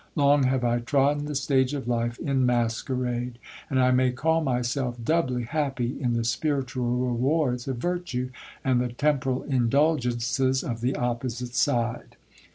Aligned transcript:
Long 0.15 0.45
have 0.45 0.63
I 0.63 0.79
trodden 0.79 1.25
the 1.25 1.35
stage 1.35 1.75
of 1.75 1.87
life 1.87 2.17
in 2.17 2.43
masquerade; 2.43 3.37
and 3.69 3.79
I 3.79 3.91
may 3.91 4.11
call 4.11 4.41
myself 4.41 4.95
doubly 5.05 5.43
happy, 5.43 6.01
in 6.01 6.13
the 6.13 6.23
spiritual 6.23 6.89
rewards 6.97 7.67
of 7.67 7.77
virtue, 7.77 8.31
and 8.65 8.81
the 8.81 8.91
temporal 8.91 9.43
indulgences 9.43 10.63
of 10.63 10.81
the 10.81 10.95
opposite 10.95 11.53
side. 11.53 12.15